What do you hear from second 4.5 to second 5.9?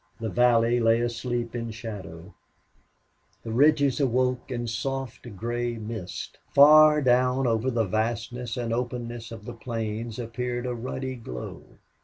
soft gray